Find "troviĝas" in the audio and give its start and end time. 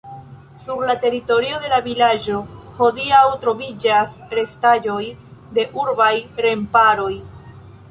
3.45-4.17